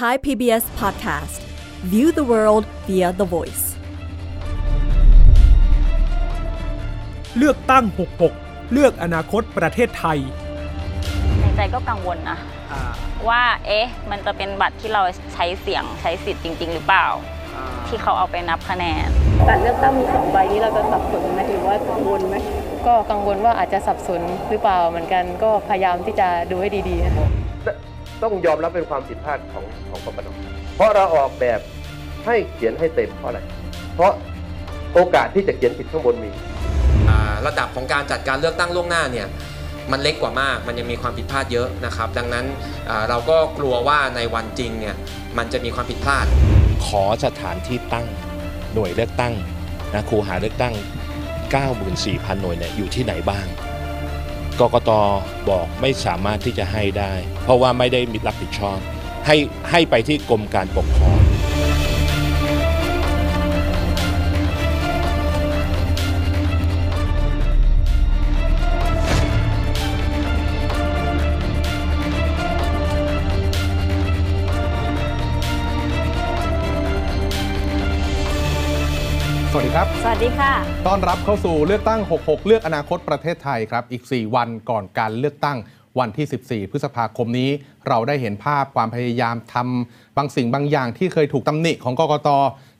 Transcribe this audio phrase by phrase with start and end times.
[0.00, 1.40] Thai PBS Podcast
[1.92, 3.64] View the world via the voice
[7.36, 7.84] เลือกตั้ง
[8.28, 10.18] 66 เลือกอนาคตประเทศไทย
[11.40, 12.38] ในใจก็กังวลนะ
[13.28, 15.02] ว่า เอ๊ะ มันจะเป็นบัตรที่เรา
[15.34, 17.06] ใช้เสียงใช้สิทธิ์จริง ๆ หรือเปล่า
[17.88, 19.08] ที่เขาเอาไปนับคะแนน
[19.48, 22.36] การเลือกตั้งมีสองใบนี้เราจะสับสนไหมหรือว่ากังวลไหม
[22.86, 24.20] ก็กังวลว่าอาจจะสับสน
[24.50, 27.43] หรือเปล่าเหมือนกันก็พยายามที่จะดูให้ดีๆนะคะ
[28.22, 30.28] ต้องยอมรับเป็นความผิดพลาดของของกปน
[30.76, 31.60] เพราะเราออกแบบ
[32.26, 33.40] ให้เขียนให้เต็มเพราะอะไร
[33.94, 34.12] เพราะ
[34.94, 36.30] โอกาสที่จะเขียนผิดข้างบนมี
[37.08, 39.26] อ่าระดับของการจัดการเลือกตั้งล่วงหน้าเนี่ย
[39.92, 42.46] มันเล็กกว่ามาก มันยังมีความผิดพลาดเยอะนะครับ ดังนั้น
[42.88, 44.94] อ่าเราก็กลัวว่าในวันจริงเนี่ย
[45.38, 46.26] มันจะมีความผิดพลาด
[46.86, 48.06] ขอสถานที่ตั้ง
[48.74, 49.34] หน่วยเลือกตั้ง
[49.94, 50.74] นะครูหาเลือกตั้ง
[51.52, 53.46] 94,000 หน่วยเนี่ยอยู่ที่ไหนบ้าง
[54.60, 54.90] กกต
[55.48, 57.12] บอกไม่สามารถที่จะให้ได้
[57.44, 58.78] เพราะว่าไม่ได้มีรับผิดชอบ
[59.26, 59.36] ให้
[59.70, 61.18] ให้ไปที่กรมการปกครอง
[79.80, 80.52] ครับ สวัสดีค่ะ
[80.86, 85.58] ต้อนรับเข้าสู่เลือกตั้ง 66 เลือกอนาคตประเทศไทยครับ อีก 4 วันก่อนการเลือกตั้ง
[85.98, 87.50] วันที่ 14 พฤษภาคมนี้
[87.88, 92.28] เราได้เห็นภาพความพยายามทำบางสิ่งบางอย่างที่เคยถูกตำหนิของกกต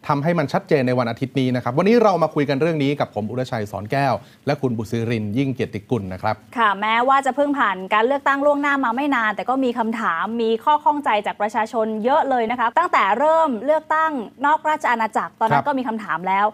[0.09, 4.15] ทำให้มันชัดเจนในวันอาทิตย์นี้นะครับ วันนี้เรามาคุยกันเรื่องนี้กับผมอุรชัยสอนแก้ว
[4.47, 14.13] และคุณบุษรินทร์ยิ่งเกียรติกุลนะครับ ค่ะ แม้ว่าจะเพิ่งผ่านการเลือกตั้งล่วงหน้ามาไม่นาน แต่ก็มีคำถามมีข้อข้องใจจากประชาชนเยอะเลยนะคะ ตั้งแต่เริ่มเลือกตั้ง
[14.47, 16.47] นอกราชอาณาจักรตอนนั้ครันบก็มีคำถามแล้ว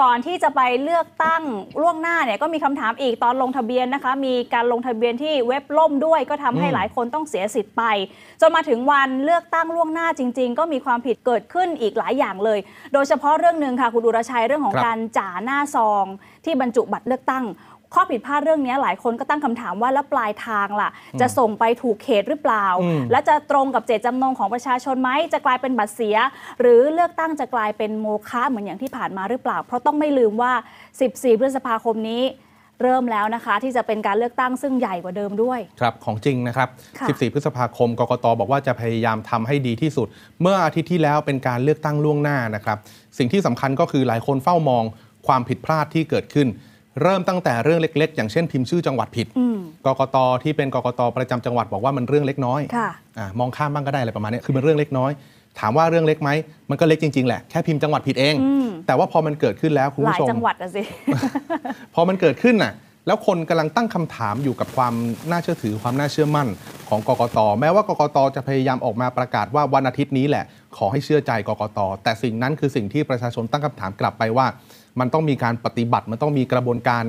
[0.00, 1.42] ก่อนที่จะไปเลือกตั้ง
[1.80, 7.82] ล่วงหน้าเนี่ยก็มีคำถามอีกตอนลงทะเบียนนะคะ มีการลงทะเบียนที่เว็บล่มด้วยก็ทำให้หลายคนต้องเสียสิทธิ์ไป
[8.40, 12.58] จนมาถึงวันเลือกตั้งล่วงหน้าจริง ๆ ก็มีความผิดเกิดขึ้นอีกหลายอย่างเลย
[12.92, 16.04] โดยเฉพาะเรื่องหนึ่งค่ะคุณอุรชัยเรื่องของครับการจ่าหน้าซอง
[16.44, 17.44] ที่บรรจุบัตรเลือกตั้ง
[17.94, 20.90] ข้อผิดพลาดเรื่องนี้หลายคนก็ตั้งคำถามว่าแล้วปลายทางล่ะ
[21.20, 26.16] จะส่งไปถูกเขตหรือเปล่าอืมและจะตรงกับเจตจำนงของประชาชนไหมจะกลายเป็นบัตรเสีย
[26.60, 30.52] หรือเลือกตั้งจะกลายเป็นโมฆะเหมือนอย่างที่ผ่านมาหรือเปล่า เพราะต้องไม่ลืมว่า
[30.96, 32.24] 14 พฤษภาคมนี้
[32.82, 40.06] เริ่มแล้วนะคะที่จะเป็นการเลือกตั้งซึ่งใหญ่กว่าเดิมด้วย ครับของจริงนะครับค่ะ14 พฤษภาคมกกตบอกว่าจะพยายามทำให้ดีที่สุด
[40.42, 42.78] เมื่ออาทิตย์ที่แล้วเป็นการเลือกตั้งล่วงหน้านะครับ
[43.18, 44.84] สิ่งที่สำคัญก็คือหลายคนเฝ้ามอง
[45.26, 46.48] ความผิดพลาดที่เกิดขึ้น
[47.02, 55.10] เริ่มตั้งแต่เรื่องเล็ก ๆ อย่างเช่นพิมพ์ชื่อจังหวัดผิดอืมกกตที่เป็นกกตประจำจังหวัดบอกว่ามันเรื่องเล็กน้อยค่ะอ่ามองข้ามบ้างก็ได้อะไรประมาณนี้คือมันเรื่องเล็กน้อย
[55.60, 56.30] ถามว่าเรื่องเล็กไหม
[56.70, 60.82] มันก็เล็กจริง ๆ แหละแค่พิมพ์จังหวัดผิดเองอืมแต่ว่าพอมันเกิดขึ้นแล้วคุณหลาผู้ยชมจังหวัดอะสิ
[61.94, 62.72] พอมันเกิดขึ้นน่ะ
[63.06, 64.94] แล้วคนกำลังตั้งคำถามอยู่กับความ
[65.30, 66.48] น่าเชื่อถือความน่าเชื่อมั่น
[66.88, 70.44] ของกกต แม้ว่ากกต จะพยายามออกมาประกาศว่าวันอาทิตย์นี้แหละ
[70.76, 74.46] ขอให้เชื่อใจกกต แต่สิ่งนั้นคือสิ่งที่ประชาชนตั้งคำถามกลับไปว่า
[75.00, 77.04] มันต้องมีการปฏิบัติ มันต้องมีกระบวนการ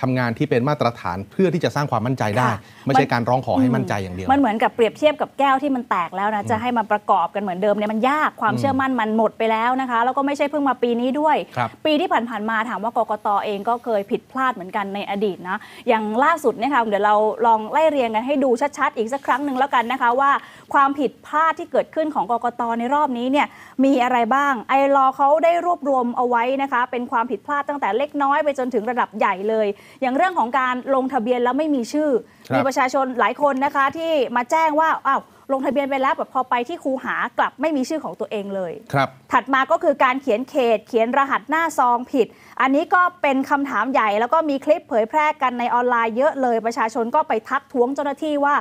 [0.00, 17.16] ทำงานที่เป็นมาตรฐานเพื่อที่จะสร้างความมั่นใจได้ค่ะไม่ใช่การร้องขอให้มั่นใจอย่างเดียว มันเหมือนกับเปรียบเทียบกับแก้วที่มันแตกแล้วนะจะให้มาประกอบกันเหมือนเดิมเนี่ยมันยากความเชื่อมั่นมันหมดไปแล้วนะคะ แล้วก็ไม่ใช่เพิ่งมาปีนี้ด้วยครับปีที่ผ่านๆมาถามว่ากกตเองก็เคยผิดพลาดเหมือนกันในอดีตนะอย่างล่าสุดเนี่ยค่ะเดี๋ยวเรา
[17.46, 20.30] ลองไล่เรียงกันให้ดูชัดๆ อีกสักครั้งหนึ่งแล้วกันนะคะว่า
[20.74, 23.46] ความผิดพลาดที่เกิดขึ้นของกกตในรอบนี้เนี่ย
[23.84, 29.66] มีอะไรบ้าง ไอรอเขาได้รวบรวมเอาไว้นะคะ เป็นความผิดพลาดตั้งแต่เล็กน้อยไปจนถึงระดับใหญ่เลย
[30.00, 32.10] อย่างเรื่องของการลงทะเบียนแล้วไม่มีชื่อ
[32.48, 35.22] ครับมีประชาชนหลายคนนะคะที่มาแจ้งว่าอ้าว
[35.52, 42.26] ลงทะเบียนไปแล้วแบบพอไปที่คูหากลับไม่มีชื่อของตัวเองเลยครับ ถัดมาก็คือการเขียนเขต เขียนรหัสหน้าซองผิด
[42.60, 48.54] อันนี้ก็เป็นคำถามใหญ่แล้วก็มีคลิปเผยแพร่กันในออนไลน์เยอะเลย ประชาชนก็ไปทักท้วงเจ้าหน้าที่ว่า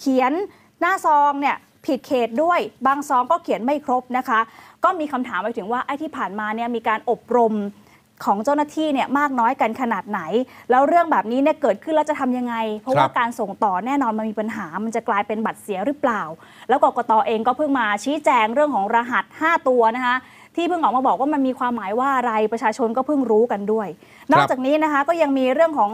[0.00, 0.32] เขียน
[0.80, 4.40] หน้าซองเนี่ยผิดเขตด้วย บางซองก็เขียนไม่ครบนะคะ
[4.84, 7.54] ก็มีคำถามไปถึงว่าไอ้ที่ผ่านมาเนี่ยมีการอบรม
[8.24, 10.20] ของเจ้าหน้าที่เนี่ยมากน้อยกันขนาดไหน
[10.70, 16.22] แล้วเรื่องแบบนี้เนี่ยเกิดขึ้นแล้วจะทำยังไง เพราะครับว่าการส่งต่อแน่นอนมันมีปัญหา มันจะกลายเป็นบัตรเสียหรือเปล่า
[16.68, 20.16] แล้วกกตเองก็เพิ่งมาชี้แจงเรื่องของรหัส 5 ตัวนะคะ
[20.56, 23.88] ที่เพิ่งออกมาบอกว่ามันมีความหมายว่าอะไรประชาชนก็เพิ่งรู้กันด้วย
[24.32, 25.90] นอกจากนี้นะคะก็ยังมีเรื่องของ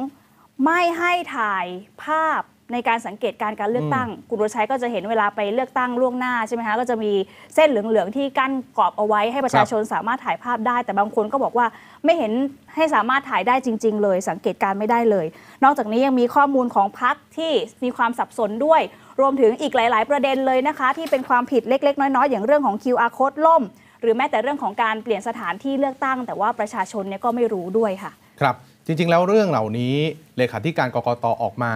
[0.64, 1.66] ไม่ให้ถ่าย
[2.04, 7.12] ภาพ ในการสังเกตการการเลือกตั้งคุณรชัยก็จะเห็นเวลาไปเลือกตั้งล่วงหน้าใช่ไหมคะก็จะมี
[7.54, 11.66] เส้นเหลืองๆที่กั้นกรอบเอาไว้ให้ประชาชนสามารถถ่ายภาพได้ แต่บางคนก็บอกว่า
[12.04, 12.32] ไม่เห็น
[12.74, 15.26] ให้สามารถถ่ายได้จริง ๆ เลย สังเกตการไม่ได้เลย
[15.64, 17.52] นอกจากนี้ยังมีข้อมูลของพักที่
[17.84, 18.80] มีความสับสนด้วย
[19.20, 23.62] รวมถึงอีกหลาย ๆ ประเด็นเลยนะคะ ที่เป็นความผิดเล็ก ๆ น้อยๆอย่างเรื่องของ QR code ล่ม
[24.02, 28.54] หรือแม้แต่เรื่องของการเปลี่ยนสถานที่เลือกตั้ง แต่ว่าประชาชนเนี่ยก็ไม่รู้ด้วยค่ะ ครับ
[28.86, 29.94] จริง ๆ แล้วเรื่องเหล่านี้
[30.38, 31.72] เลขาธิการกกตออกมา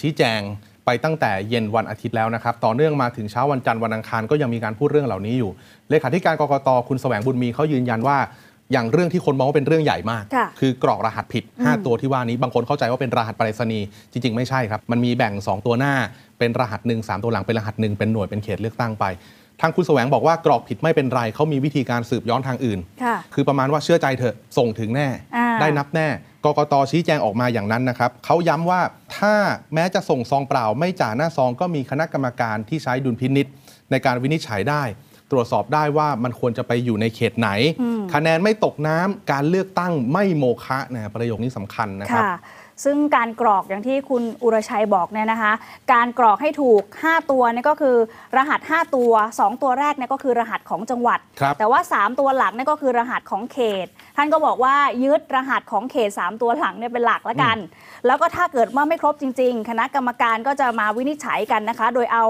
[0.00, 0.40] ชี้แจง
[0.84, 5.50] ไปตั้งแต่เย็นวันอาทิตย์แล้วนะครับ ต่อเนื่องมาถึงเช้าวันจันทร์วันอังคารก็ยังมีการพูดเรื่องเหล่านี้อยู่
[5.90, 8.18] เลขาธิการกกตคุณแสวงบุญมีเขายืนยันว่า
[8.72, 15.94] อย่างเรื่องที่คนมองว่าเป็นเรื่องใหญ่มากค่ะคือกรอกรหัสผิดอืม5ตัวที่ว่านี้บางคนเข้าใจว่าเป็นรหัสไปรษณีย์จริง ๆ ไม่ใช่ครับ มันมีแบ่ง 2 ตัวหน้า
[16.38, 19.04] เป็นรหัสหนึ่งสามตัวหลังเป็นรหัสหนึ่งเป็นหน่วยเป็นเขตเลือกตั้งไป
[19.60, 26.08] ทางคุณแสวงบอกว่ากรอกผิดไม่เป็นไรเขามีวิธีการสืบย้อนทางอื่นค่ะคือประมาณว่าเชื่อใจเถอะส่งถึงแน่อ่าได้นับแน่
[26.44, 28.80] กกตชี้แจงออกมาอย่างนั้นนะครับเขาย้ำว่า
[29.16, 29.34] ถ้า
[29.74, 33.46] แม้จะส่งซองเปล่า ไม่จ่าหน้าซองก็มีคณะกรรมการที่ใช้ดุลพินิษ
[33.90, 34.82] ในการวินิจฉัยได้
[35.30, 37.50] ตรวจสอบได้ว่ามันควรจะไปอยู่ในเขตไหน
[37.82, 42.36] อืมคะแนนไม่ตกน้ำการเลือกตั้งไม่โมฆะนะประโยคนี้สำคัญนะครับค่ะ
[42.84, 45.52] ซึ่งการกรอกอย่างที่คุณอุรชัยบอกเนี่ยนะคะ
[45.92, 47.96] การกรอกให้ถูก 5 ตัวเนี่ยก็คือ
[48.36, 53.86] รหัส 5 ตัว 2 ตัวแรกเนี่ยก็คือรหัสของจังหวัดครับแต่ว่า 3 ตัวหลังเนี่ยก็คือรหัสของเขต
[54.16, 54.74] ท่านก็บอกว่า
[55.04, 57.56] ยึดรหัสของเขต 3 ตัวหลังเนี่ยเป็นหลักละกัน
[58.06, 62.24] แล้วก็ถ้าเกิดว่าไม่ครบจริง ๆ คณะกรรมการก็จะมาวินิจฉัยกันนะคะ โดยเอา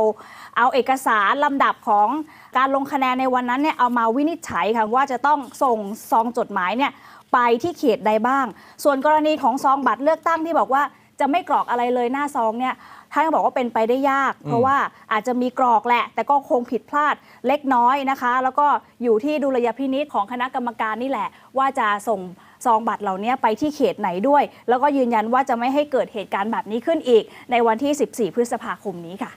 [0.57, 2.09] เอาเอกสารลำดับของ
[2.57, 5.79] การลงคะแนนในวันนั้นเนี่ยเอามาวินิจฉัยค่ะว่าจะต้องส่ง
[6.11, 6.93] ซองจดหมายเนี่ย
[7.33, 8.47] ไปที่เขตใดบ้าง
[8.85, 10.83] ส่วนกรณีของซองบัตรเลือกตั้งที่บอกว่า
[11.21, 12.75] จะไม่กรอกอะไรเลยหน้าซองเนี่ย
[13.13, 14.77] ท่านก็บอกว่าเป็นไปได้ยาก เพราะว่า
[15.13, 17.15] อาจจะมีกรอกแหละ แต่ก็คงผิดพลาด
[17.47, 18.67] เล็กน้อยนะคะ แล้วก็
[19.03, 21.29] อยู่ที่ดุลยพินิษของคณะกรรมการนี่แหละ
[21.59, 22.21] ว่าจะส่ง
[22.67, 29.33] ซองบัตรเหล่านี้ไปที่เขตไหนด้วย แล้วก็ยืนยันว่าจะไม่ให้เกิดเหตุการณ์แบบนี้ขึ้นอีก ในวันที่ 14 พฤษภาคมนี้ค่ะ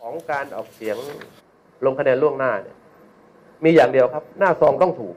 [0.00, 0.96] ของการออกเสียง
[1.84, 2.76] ลงคะแนนล่วงหน้าเนี่ย
[3.64, 5.14] มีอย่างเดียวครับ หน้าซองต้องถูก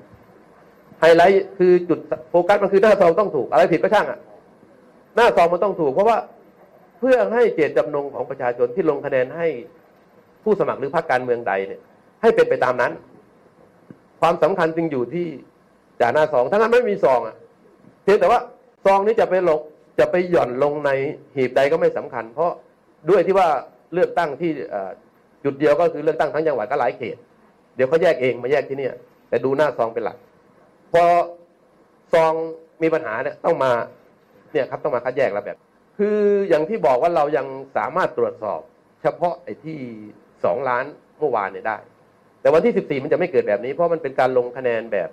[0.99, 1.99] ไฮไลท์คือจุด
[2.29, 4.19] โฟกัสมันคือหน้าซองต้องถูก อะไรผิดก็ช่างอะ
[5.15, 6.17] หน้าซองมันต้องถูก เพราะว่า
[6.99, 9.47] เพื่อให้เจตจำนงของประชาชนที่ลงคะแนนให้
[10.43, 11.81] ผู้สมัครหรือพรรคการเมืองใดเนี่ย
[12.21, 12.91] ให้เป็นไปตามนั้น
[14.21, 15.25] ความสำคัญจึงอยู่ที่
[15.99, 17.35] จ่าหน้าซองถ้างั้นไม่มีซองอะ
[18.03, 18.39] เพียงแต่ว่า
[18.85, 19.59] ซองนี้จะไปลง
[19.99, 20.91] จะไปหย่อนลงใน
[21.35, 22.51] หีบใดก็ไม่สำคัญ เพราะ
[23.09, 23.47] ด้วยที่ว่า
[23.93, 24.51] เลือกตั้งที่
[25.43, 27.17] จุดเดียวก็คือเลือกตั้งทั้งจังหวัดก็หลายเขต
[27.75, 28.93] เดี๋ยวเขาแยกเองมาแยกที่เนี่ย
[29.29, 30.17] แต่ดูหน้าซองเป็นหลัก
[30.93, 31.05] พอ
[32.13, 32.33] ซอง
[32.83, 33.71] มีปัญหาเนี่ยต้องมา
[34.51, 35.57] เนี่ยครับต้องมาคัดแยกแล้วแบบ
[35.97, 36.17] คือ
[36.49, 37.47] อย่างที่บอกว่าเรายัง
[37.77, 38.61] สามารถตรวจสอบ
[39.01, 39.77] เฉพาะไอ้ที่
[40.43, 40.85] สองล้าน
[41.19, 41.77] เมื่อวานเนี่ยได้
[42.41, 45.09] แต่วันที่ 14 มันจะไม่เกิดแบบนี้ เพราะมันเป็นการลงคะแนนแบบ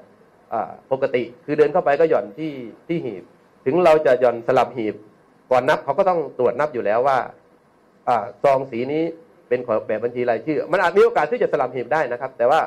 [0.93, 2.53] ปกติ คือเดินเข้าไปก็หย่อนที่
[2.88, 3.23] ที่หีบ
[3.65, 4.94] ถึงเราจะหย่อนสลับหีบ
[5.50, 7.19] ก่อนนับเขาก็ต้องตรวจนับอยู่แล้วว่า
[8.09, 9.03] อ่าซองสีนี้
[9.49, 12.61] เป็นของแบบบัญชีรายชื่อ มันอาจมีโอกาสที่จะสลับหีบได้นะครับ แต่ว่า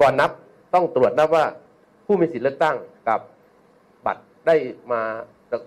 [0.00, 0.30] ก่อนนับ
[0.74, 1.44] ต้องตรวจนับว่า
[2.08, 2.76] ผู้มีสิทธิ์เลือกตั้ง
[3.08, 3.20] กับ
[4.06, 4.56] บัตรได้
[4.92, 5.02] มา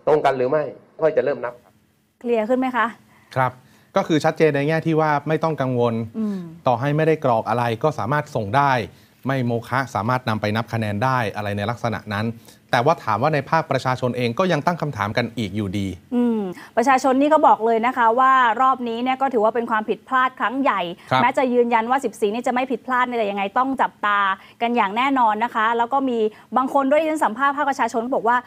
[0.08, 0.64] ตรงกันหรือไม่
[1.02, 1.54] ค่อยจะเริ่มนับ
[2.20, 2.88] เคลียร์ขึ้นไหมคะ
[3.36, 3.52] ครับ
[3.96, 8.72] ก็คือชัดเจนในแง่ที่ว่าไม่ต้องกังวลอืมต่อให้ไม่ได้กรอกอะไรก็สามารถส่งได้
[9.28, 12.26] ไม่โมฆะสามารถนำไปนับคะแนนได้อะไรในลักษณะนั้น
[12.72, 16.31] แต่ว่าถามว่าในภาคประชาชนเองก็ยังตั้งคำถามกันอีกอยู่ดี อืม
[16.78, 20.82] ประชาชนนี่ก็บอกเลยนะคะว่ารอบนี้เนี่ยก็ถือว่าเป็นความผิดพลาดครั้งใหญ่
[21.12, 24.20] ครับแม้จะยืนยันว่า 14 นี่จะไม่ผิดพลาดเนี่ยแต่ยังไงต้องจับตา
[24.62, 26.18] กันอย่างแน่นอนนะคะ แล้วก็มี
[26.58, 28.38] บางคนด้วยที่ฉันสัมภาษณ์ภาคประชาชนก็บอกว่า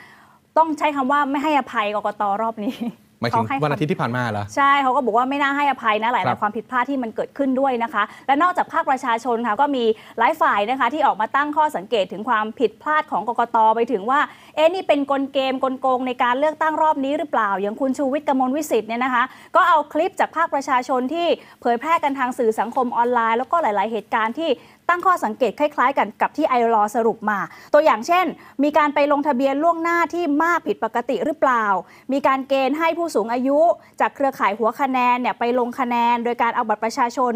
[0.59, 9.85] ต้องใช้คำว่าไม่ให้อภัยกกตรอบนี้ห มายถึงเขให้วันอาทิตย์คำที่ผ่านมาเหรอ ใช่เขาก็บอกว่าไม่น่าให้อภัยนะหลายครัๆบความผิดพลาดที่มันเกิดขึ้นด้วยนะคะ และนอกจากภาคประชาชนค่ะก็มี
[10.19, 14.21] หลายฝ่ายนะคะที่ออกมาตั้งข้อสังเกตถึงความผิดพลาดของกกตไปถึงว่า
[14.57, 19.25] เอ๊ะนี่เป็นกลเกมกลโกงในการเลือกตั้งรอบนี้หรือเปล่า อย่างคุณชูวิทย์กมลวิสิทธิ์เนี่ยนะคะ
[19.57, 21.27] ก็เอาคลิปจากภาคประชาชนที่
[21.61, 24.51] เผยแพร่กันทางสื่อสังคมออนไลน์ แล้วก็หลาย ๆ เหตุการณ์ที่
[24.89, 27.39] ตั้งข้อสังเกตคล้ายๆ กันกับที่ไอรอสรุปมา
[27.73, 28.27] ตัวอย่างเช่น
[28.63, 31.65] มีการไปลงทะเบียนล่วงหน้าที่มากผิดปกติหรือเปล่า
[32.13, 33.59] มีการเกณฑ์ให้ผู้สูงอายุ
[34.01, 37.35] จากเครือข่ายหัวคะแนนเนี่ยไปลงคะแนน โดยการเอาบัตรประชาชน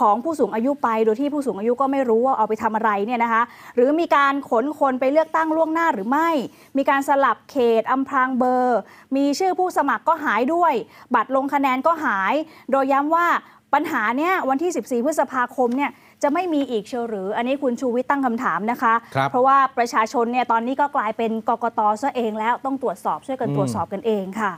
[0.08, 3.42] องผู้สูงอายุไปโดยที่ผู้สูงอายุก็ไม่รู้ว่าเอาไปทำอะไรเนี่ยนะคะ
[3.76, 6.30] หรือมีการขนคนไปเลือกตั้งล่วงหน้าหรือไม่
[6.76, 8.78] มีการสลับเขตอำพรางเบอร์
[9.16, 10.72] มีชื่อผู้สมัครก็หายด้วย
[11.14, 12.34] บัตรลงคะแนนก็หาย
[12.70, 13.26] โดยย้ำว่า
[13.74, 15.90] ปัญหาเนี่ยวันที่ 14 พฤษภาคมเนี่ย
[16.22, 24.52] จะไม่มีอีกเชียวหรือ อันนี้คุณชูวิทย์ตั้งคำถามนะคะครับเพราะว่าประชาชนเนี่ยตอนนี้ก็กลายเป็นกกตซะเองแล้วต้องตรวจสอบช่วยกันอืมตรวจสอบกันเองค่ะ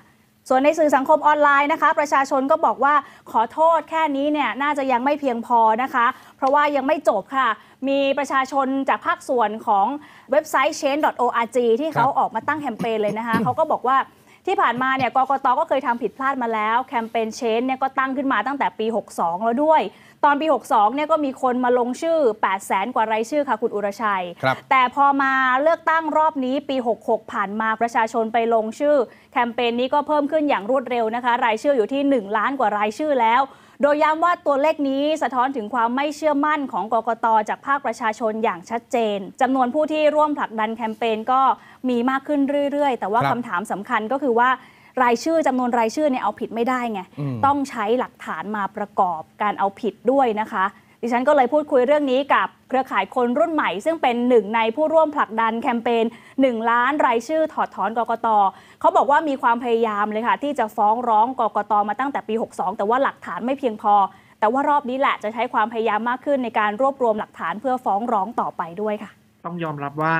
[0.48, 2.94] ส่วนในสื่อสังคมออนไลน์นะคะ ประชาชนก็บอกว่า
[3.30, 6.06] ขอโทษแค่นี้เนี่ยน่าจะยังไม่เพียงพอนะคะ
[6.36, 7.48] เพราะว่ายังไม่จบค่ะ
[7.88, 9.86] มีประชาชนจากภาคส่วนของ
[10.30, 13.98] เว็บไซต์ change.org ที่เขาออกมาตั้งแคมเปญเลยนะคะ เขาก็บอกว่า
[14.46, 19.80] ที่ผ่านมาเนี่ยกกตก็เคยทำผิดพลาดมาแล้ว แคมเปญ change เนี่ยก็ตั้งขึ้นมาตั้งแต่ปี 62 แล้วด้วย
[20.24, 28.96] ตอนปี 62เนี่ยก็มีคนมาลงชื่อ 8 0 0แสนกว่ารายชื่อค่ะคุณอุรชัยครับแต่พอมาเลือกตั้งรอบนี้ปี 66 ผ่านมาประชาชนไปลงชื่อ
[29.32, 33.40] แคมเปญนี้ก็เพิ่มขึ้นอย่างรวดเร็วนะคะ รายชื่ออยู่ที่ 1 ล้านกว่ารายชื่อแล้ว
[33.82, 41.40] โดยย้ำว่าตัวเลขนี้สะท้อนถึงความไม่เชื่อมั่นของกกตจากภาคประชาชนอย่างชัดเจนจำนวนผู้ที่ร่วมผลักดันแคมเปญก็
[41.88, 42.40] มีมากขึ้น
[42.72, 44.50] เรื่อยๆ แต่ว่าครับคำถามสำคัญก็คือว่า
[45.02, 50.64] รายชื่อจำนวนรายชื่อเนี่ยเอาผิดไม่ได้ไงอืมต้องใช้หลักฐานมาประกอบการเอาผิดด้วยนะคะ
[51.02, 56.04] ดิฉันก็เลยพูดคุยเรื่องนี้กับเครือข่ายคนรุ่นใหม่ ซึ่งเป็นหนึ่งในผู้ร่วมผลักดันแคมเปญ
[56.38, 58.28] 1 ล้านรายชื่อถอดถอนกกต
[58.80, 63.94] เขาบอกว่ามีความพยายามเลยค่ะ ที่จะฟ้องร้องกกตมาตั้งแต่ปี 62 แต่ว่าหลักฐานไม่เพียงพอ
[64.40, 69.10] แต่ว่ารอบนี้แหละจะใช้ความพยายามมากขึ้นในการรวบรวมหลักฐานเพื่อฟ้องร้องต่อไปด้วยค่ะ
[69.44, 70.12] ต้องยอมรับว่า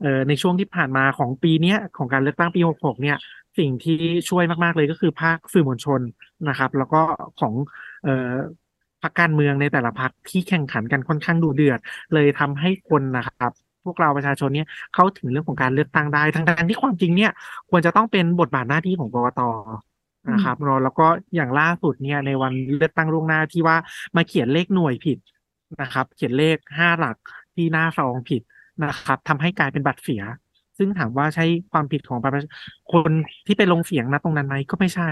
[0.00, 3.16] เอ่อในช่วงที่ผ่านมาของปีเนี้ยของการเลือกตั้งปี 66 เนี่ย
[3.58, 6.00] สิ่งที่ช่วยมาก ๆ เลยก็คือภาคสื่อมวลชน
[6.48, 7.00] นะครับ แล้วก็
[7.40, 7.54] ของ
[8.04, 8.34] เอ่อ
[9.02, 11.78] พรรคการเมืองในแต่ละพรรคที่แข่งขันกันค่อนข้างดูเดือด
[12.14, 13.52] เลยทำให้คนนะครับ
[13.84, 17.32] พวกเราประชาชนเนี่ยเข้าถึงเรื่องของการเลือกตั้งได้ทั้งทที่ความจริงเนี่ย
[17.70, 19.40] ควรจะต้องเป็นบทบาทหน้าที่ของกกต
[20.32, 23.76] นะครับเนอะแล้วก็อย่างล่าสุดเนี่ยในวันเลือกตั้งล่วงหน้าที่ว่า
[24.16, 25.18] มาเขียนเลขหน่วยผิด
[25.80, 27.16] นะครับ เขียนเลขห้าหลัก
[27.54, 28.42] ที่หน้าซองผิด
[28.84, 30.22] นะครับทำให้กลายเป็นบัตรเสีย
[30.80, 32.42] ซึ่งถามว่าใช่ความผิดของประ
[32.92, 33.10] คน
[33.46, 35.10] ที่ไปลงเสียงนะตรงนั้นไหมก็ไม่ใช่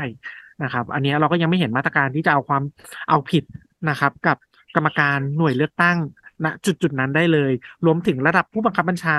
[0.63, 2.63] นะครับ อันนี้เราก็ยังไม่เห็นมาตรการที่จะเอาความ
[3.09, 3.45] เอาผิด
[3.91, 4.37] นะครับ กับ
[4.77, 5.97] กรรมการหน่วยเลือกตั้ง
[6.45, 7.53] ณจุดจุดนั้นได้เลย
[7.87, 9.19] รวมถึงระดับผู้บังคับบัญชา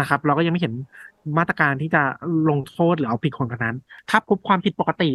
[0.00, 0.74] นะครับ เราก็ยังไม่เห็น
[1.38, 2.02] มาตรการที่จะ
[2.50, 3.76] ลงโทษหรือเอาผิดคนคนนั้น
[4.10, 5.10] ถ้าพบความผิดปกติ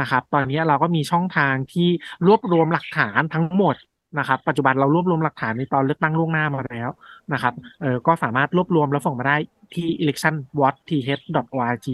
[0.00, 1.88] นะครับ ตอนนี้เราก็มีช่องทางที่
[2.26, 3.76] รวบรวมหลักฐานทั้งหมด
[4.18, 6.88] นะครับ ปัจจุบันเรารวบรวมหลักฐานในตอนเลือกตั้งล่วงหน้ามาแล้ว
[7.32, 9.36] นะครับเออก็สามารถรวบรวมแล้วส่งมาได้
[9.74, 11.88] ที่ electionwatchth.org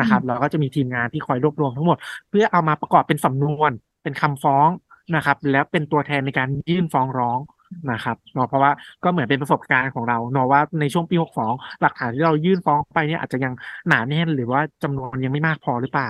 [0.00, 1.96] นะครับแล้วก็จะมีทีมงานที่คอยรวบรวมทั้งหมด
[2.30, 3.70] เพื่อเอามาประกอบเป็นสำนวน
[4.02, 4.68] เป็นคำฟ้อง
[5.16, 7.38] นะครับ แล้วเป็นตัวแทนในการยื่นฟ้องร้อง
[7.92, 8.70] นะครับเนาะเพราะว่า
[9.04, 11.16] ก็เหมือนเป็นประสบการณ์ของเราเนาะว่าในช่วงปี
[11.48, 13.52] 62หลักฐานที่เรายื่นฟ้องไปเนี่ยอาจจะยัง
[13.88, 16.08] หนาแน่นหรือว่าจำนวนยังไม่มากพอหรือเปล่า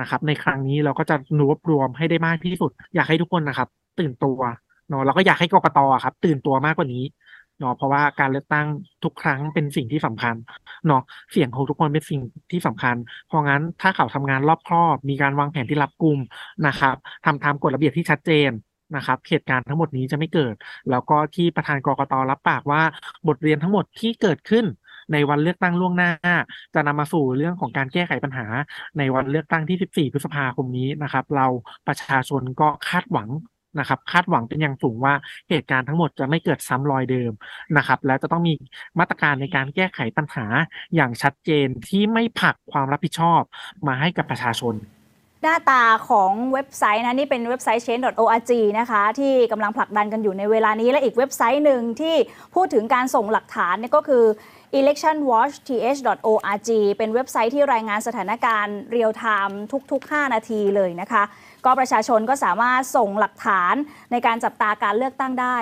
[0.00, 3.68] นะครับ ในครั้งนี้เราก็จะรวบรวมให้ได้มากที่สุด อยากให้ทุกคนนะครับ
[3.98, 4.38] ตื่นตัว
[4.88, 7.04] เนาะแล้วก็อยากให้กรกตครับ ตื่นตัวมากกว่านี้
[7.58, 8.66] เนาะเพราะว่าการเลือกตั้ง
[9.04, 10.34] ทุกครั้งเป็นสิ่งที่สำคัญ
[10.86, 12.96] เนาะเสียงของทุกคนเป็นสิ่งที่สำคัญ
[13.28, 16.18] เพราะงั้นถ้าเขาทำงานรอบครอบ มีการวางแผนที่รัดกุม
[16.66, 18.50] นะครับทำตามกฎระเบียบที่ชัดเจน
[18.96, 20.54] นะครับเหตุการณ์ทั้งหมดนี้จะไม่เกิด
[20.90, 22.82] แล้วก็ที่ประธานกรกตรับปากว่า
[23.28, 24.64] บทเรียนทั้งหมดที่เกิดขึ้น
[25.12, 26.12] ในวันเลือกตั้งล่วงหน้า
[26.74, 28.46] จะนำมาสู่เรื่องของการแก้ไขปัญหา
[28.98, 31.46] ในวันเลือกตั้งที่ 14 พฤษภาคมนี้นะครับ เรา
[31.86, 33.28] ประชาชนก็คาดหวัง
[33.78, 35.14] นะครับคาดหวังเป็นอย่างสูงว่า
[35.50, 37.32] เหตุการณ์ทั้งหมดจะไม่เกิดซ้ำรอยเดิม
[37.76, 38.54] นะครับ และจะต้องมี
[38.98, 40.46] มาตรการในการแก้ไขปัญหา
[40.94, 43.42] อย่างชัดเจนที่ไม่ผลักความรับผิดชอบ
[43.86, 44.74] มาให้กับประชาชน
[45.46, 52.16] หน้าตาของเว็บไซต์นะนี่เป็นเว็บไซต์ change.org นะคะ ที่กำลังผลักดันกันอยู่ในเวลานี้และอีกเว็บไซต์หนึ่งที่
[52.54, 54.24] พูดถึงการส่งหลักฐานนี่ก็คือ
[54.78, 59.60] electionwatchth.org เป็นเว็บไซต์ที่รายงานสถานการณ์เรียลไทม์
[59.92, 61.22] ทุก ๆ 5 นาทีเลยนะคะ
[61.64, 63.74] ก็ประชาชนก็สามารถส่งหลักฐาน
[64.12, 65.58] ในการจับตาการเลือกตั้งได้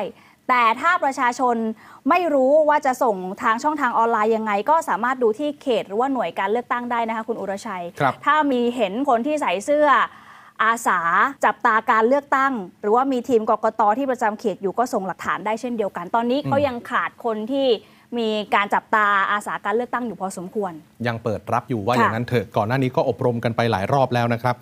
[0.49, 1.57] แต่ถ้าประชาชน
[2.09, 9.89] ไม่รู้ว่าจะส่งทางช่องทางออนไลน์ยังไง ก็สามารถดูที่เขตหรือว่าหน่วยการเลือกตั้งได้นะคะคุณอุรชัยครับถ้ามีเห็นคนที่ใส่เสื้อ
[10.65, 11.01] อาสา
[11.45, 17.67] จับตาการเลือกตั้ง หรือว่ามีทีมกกตที่ประจำเขตอยู่ก็ส่งหลักฐานได้เช่นเดียวกัน ตอนนี้เขายังขาดคนที่
[18.19, 20.73] มีการจับตาอาสาการเลือกตั้งอยู่พอสมควร
[21.07, 24.55] ยังเปิดรับอยู่ว่าค่ะอย่างนั้นเถอะก่อนหน้านี้ก็อบรมกันไปหลายรอบแล้วนะครับ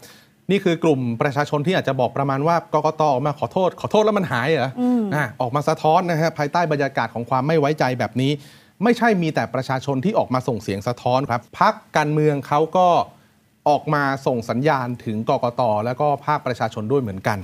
[0.50, 8.32] นี่คือกลุ่มประชาชนที่อาจจะบอกประมาณว่ากกตออกมาขอโทษ ขอโทษแล้วมันหายเหรออืมอะออกมาสะท้อนนะฮะภายใต้บรรยากาศของความไม่ไว้ใจแบบนี้
[8.84, 12.88] ไม่ใช่มีแต่ประชาชนที่ออกมาส่งเสียงสะท้อนครับพักการเมืองเขาก็
[13.68, 17.38] ออกมาส่งสัญญาณถึงกกตแล้วก็ภาคประชาชนด้วยเหมือนกัน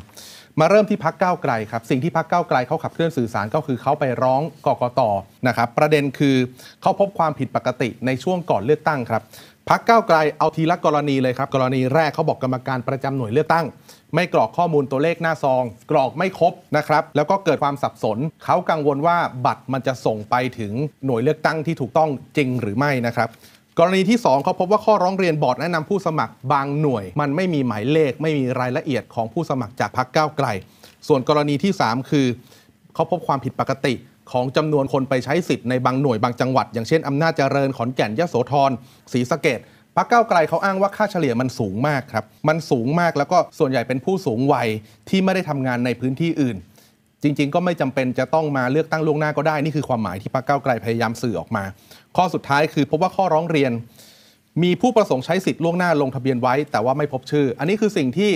[0.60, 5.00] มาเริ่มที่พักก้าวไกลครับสิ่งที่พักก้าวไกลเขาขับเคลื่อนสื่อสารก็คือเขาไปร้องกกต
[5.46, 6.36] นะครับประเด็นคือ
[6.82, 9.22] เขาพบความผิดปกติในช่วงก่อนเลือกตั้งครับ
[9.68, 13.66] พักก้าวไกลเอาทีละกรณีเลยครับ กรณีแรกเขาบอกกรรมการประจำหน่วยเลือกตั้ง
[14.14, 20.72] ไม่กรอกข้อมูลตัวเลขหน้าซอง กรอกไม่ครบนะครับ แล้วก็เกิดความสับสน เขากังวลว่าบัตรมันจะส่งไปถึง
[21.04, 23.28] หน่วยเลือกตั้งที่ถูกต้องจริงหรือไม่นะครับ
[23.78, 30.46] กรณีที่ 2 เขาพบว่าข้อร้องเรียนบอร์ดแนะนำผู้สมัครบางหน่วย มันไม่มีหมายเลขไม่มีรายละเอียดของผู้สมัครจากพรรคก้าวไกล
[31.08, 32.26] ส่วนกรณีที่ 3 คือ
[32.94, 33.94] เขาพบความผิดปกติ
[34.32, 38.70] ของจำนวนคนไปใช้สิทธิ์ในบางหน่วยบางจังหวัด อย่างเช่นอำนาจเจริญขอนแก่นยะโสธร
[39.12, 39.60] ศรีสะเกด
[39.96, 44.68] พรรคก้าวไกลเขาอ้างว่าค่าเฉลี่ยมันสูงมากครับมันสูงมากแล้วก็ส่วนใหญ่เป็นผู้สูงวัย
[45.08, 46.56] ที่ไม่ได้ทำงานในพื้นที่อื่น
[47.22, 51.64] จริง ๆ ก็ไม่จำเป็นจะต้องมาเลือกตั้งล่วงหน้าก็ได้นี่คือความหมายที่พรรคก้าวไกลพยายามสื่อออกมา
[52.16, 53.72] ข้อสุดท้ายคือพบว่าข้อร้องเรียน
[54.62, 58.30] มีผู้ประสงค์ใช้สิทธิ์ล่วงหน้าลงทะเบียนไว้ แต่ว่าไม่พบชื่อ อันนี้คือสิ่งที่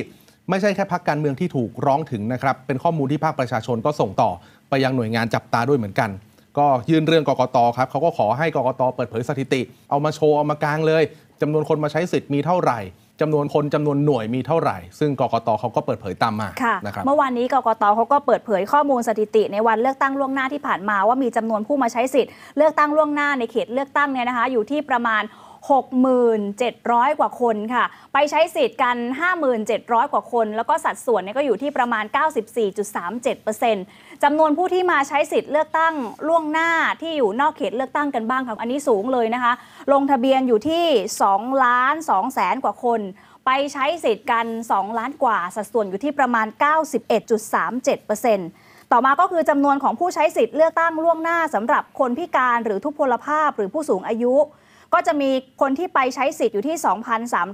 [0.50, 4.30] ไม่ใช่แค่พักการเมืองที่ถูกร้องถึงนะครับ เป็นข้อมูลที่ภาคประชาชนก็ส่งต่อ
[4.68, 6.10] ไปยังหน่วยงานจับตาด้วยเหมือนกัน
[6.58, 9.60] ก็ยื่นเรื่องกกตครับเขาก็ขอให้กกตเปิดเผยสถิติ
[9.90, 11.02] เอามาโชว์เอามากลางเลย
[11.40, 12.78] จำนวนคนมาใช้สิทธิ์มีเท่าไหร่
[13.20, 25.22] จำนวนคนจำนวนหน่วยมีเท่าไหร่ ซึ่งกกตเขาก็เปิดเผยตามมาค่ะนะครับเมื่อวานนี้กกตเขาก็เปิดเผยข้อมูลสถิติ ในวันเลือกตั้งล่วงหน้าที่ผ่านมาว่ามีจำนวนผู้มาใช้สิทธิ์เลือกตั้งล่วงหน้าในเขตเลือกตั้งเนี่ยนะคะ อยู่ที่ประมาณ
[25.70, 28.96] 67,600 กว่าคนค่ะ ไปใช้สิทธิ์กัน
[29.54, 32.04] 57,000 กว่าคน แล้วก็สัดส่วนเนี่ยก็อยู่ที่ประมาณ
[32.94, 35.94] 94.37% จำนวนผู้ที่มาใช้สิทธิ์เลือกตั้ง
[36.28, 39.52] ล่วงหน้าที่อยู่นอกเขตเลือกตั้งกันบ้างค่ะอันนี้สูงเลยนะคะ
[39.92, 40.84] ลงทะเบียนอยู่ที่
[41.24, 43.00] 2ล้าน2แสนกว่าคน
[43.46, 46.46] ไปใช้สิทธิ์กัน 2 ล้านกว่า สัดส่วนอยู่ที่ประมาณ
[48.08, 54.34] 91.37%ต่อมาก็คือจำนวนของผู้ใช้สิทธิ์เลือกตั้งล่วงหน้าสำหรับคนพิการหรือทุพพลภาพหรือผู้สูงอายุ
[54.94, 55.30] ก็จะมี
[55.60, 56.76] คนที่ไปใช้สิทธิ์อยู่ที่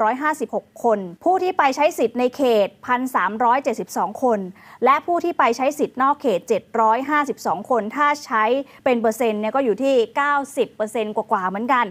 [0.02, 2.68] 2,356 คน ผู้ที่ไปใช้สิทธิ์ในเขต
[3.44, 4.38] 1,372 คน
[4.84, 6.40] และผู้ที่ไปใช้สิทธิ์นอกเขต
[7.04, 8.44] 752 คน ถ้าใช้
[8.84, 9.94] เป็นเปอร์เซ็นต์เนี่ยก็อยู่ที่
[10.54, 11.84] 90%กว่าๆเหมือนกัน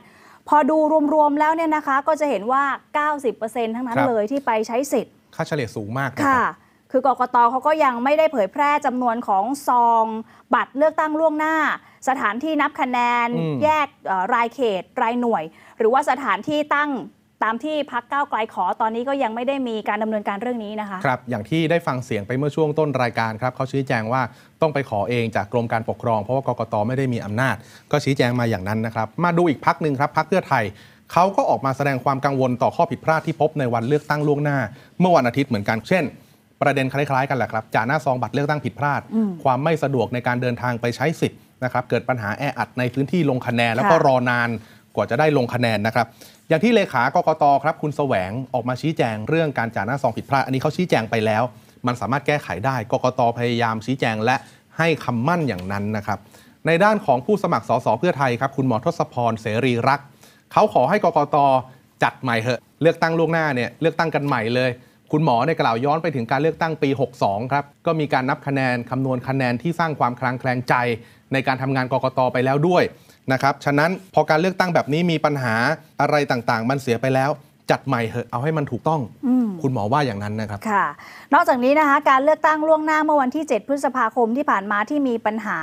[0.49, 0.77] พอดู
[1.13, 2.63] รวมๆแล้วเนี่ยนะคะก็จะเห็นว่า
[3.19, 6.64] 90%ทั้งนั้นครับเลยที่ไปใช้สิทธิ์ ค่าเฉลี่ยสูงมากนะคค่ะรับ
[6.95, 10.05] คือกกตเขาก็ยังไม่ได้เผยแพร่จำนวนของซอง
[10.53, 11.55] บัตรเลือกตั้งล่วงหน้า
[12.09, 15.43] สถานที่นับคะแนนอืมแยกเอ่อรายเขตรายหน่วย
[15.79, 16.89] หรือว่าสถานที่ตั้ง
[17.43, 24.21] ตามที่พักก้าวไกลขอตอนนี้ก็ยังไม่ได้มีการดำเนินการเรื่องนี้นะคะครับอย่างที่ได้ฟังเสียงไปเมื่อช่วงต้นรายการครับเขาชี้แจงว่า
[24.61, 27.55] ต้องไปขอเองจากกรมการปกครอง เพราะว่ากกตไม่ได้มีอำนาจ
[27.91, 30.63] ก็ชี้แจงมาอย่างนั้นนะครับมาดูอีกพักหนึ่งครับพักเพื่อไทย
[31.13, 34.57] เขาก็ออกมาแสดงความกังวลต่อข้อผิดพลาดที่พบในวันเลือกตั้งล่วงหน้า
[34.99, 36.03] เมื่อวันอาทิตย์เหมือนกันเช่น
[36.61, 44.49] ประเด็นคล้ายๆกันแหละครับจ่าหน้าซองบัตรเลือกตั้งผิดพลาดอืมความไม่สะดวกในการเดินทางไปใช้สิทธิ์นะครับเกิดปัญหาแออัดในพื้นที่ลงคะแนน แล้วก็ค่ะรอนาน
[44.95, 46.07] กว่าจะได้ลงคะแนนนะครับ
[46.49, 51.43] อย่างที่เลขากกตครับคุณแสวงออกมาชี้แจงเรื่องการจ่าหน้าซองผิดพลาด อันนี้เขาชี้แจงไปแล้ว
[51.87, 54.35] มันสามารถแก้ไขได้กกตพยายามชี้แจงและ
[54.77, 56.19] ให้คำมั่นอย่างนั้นนะครับ
[56.67, 60.05] ในด้านของผู้สมัครสสเพื่อไทยครับคุณหมอทศพรเสรีรักษ์
[60.51, 61.37] เขาขอให้กกต
[62.03, 64.69] จัดใหม่เหอะเลือกตั้งล่วงหน้าเนี่ยเลือกตั้งกันใหม่เลย
[65.11, 66.89] คุณหมอในกล่าวย้อนไปถึงการเลือกตั้งปี
[67.21, 70.73] 62 ครับ ก็มีการนับคะแนนคำนวณคะแนนที่สร้างความคลางแคลงใจ
[71.33, 72.83] ในการทำงานกกตไปแล้วด้วย
[73.31, 75.55] นะครับ ฉะนั้นพอการเลือกตั้งแบบนี้มีปัญหา
[76.01, 77.31] อะไรต่างๆ มันเสียไปแล้ว
[77.71, 80.85] จัดใหม่เหอะเอาให้มันถูกต้องอืมคุณหมอว่าอย่างนั้นนะครับ ค่ะ
[81.33, 85.59] นอกจากนี้นะคะ การเลือกตั้งล่วงหน้าเมื่อวันที่ 7 พฤษภาคมที่ผ่านมาที่มีปัญหา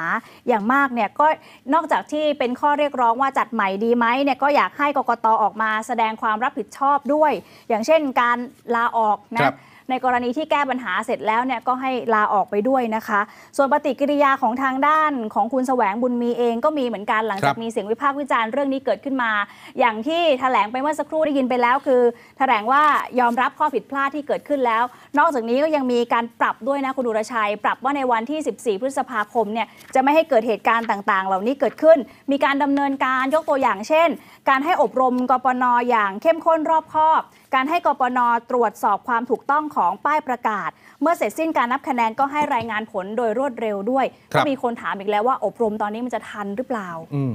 [0.49, 1.27] อย่างมากเนี่ยก็
[1.75, 7.33] นอกจากที่เป็นข้อเรียกร้องว่าจัดใหม่ดีไหมเนี่ยก็อยากให้กกตออกมาแสดงความรับผิดชอบด้วย
[7.69, 8.39] อย่างเช่นการ
[8.75, 9.55] ลาออกครันะบ
[9.91, 13.21] ในกรณีที่แก้ปัญหาเสร็จแล้วเนี่ยก็ให้ลาออกไปด้วยนะคะ
[13.57, 19.31] ส่วนปฏิกิริยาของทางด้านของคุณแสวงบุญมีเองก็มีเหมือนกันหลังจากมีเสียงวิพากษ์วิจารณ์เรื่องนี้เกิดขึ้นมา
[19.79, 22.03] อย่างที่แถลงไปเมื่อสักครู่ได้ยินไปแล้วคือ
[22.39, 22.83] แถลงว่า
[23.21, 24.83] ยอมรับข้อผิดพลาดที่เกิดขึ้นแล้ว
[25.19, 31.99] นอกจากนี้ก็ยังมีการปรับด้วยนะคุณดุรชัย ปรับว่าในวันที่ 14 พฤษภาคมเนี่ยจะไม่ให้เกิดเหตุการณ์ต่างๆ เหล่านี้เกิดขึ้น
[32.31, 34.09] มีการดำเนินการยกตัวอย่างเช่น
[34.49, 37.23] การให้อบรมกปนอย่างเข้มข้นรอบคอบ
[37.55, 47.35] การให้กปนตรวจสอบความถูกต้องของป้ายประกาศ เมื่อเสร็จสิ้นการนับคะแนนก็ให้รายงานผลโดยรวดเร็วด้วยครัก็บมีคนถามอีกแล้วว่าอบรมตอนนี้มันจะทันหรือเปล่าอืม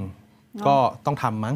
[0.67, 1.56] ก็ต้องทำมั้ง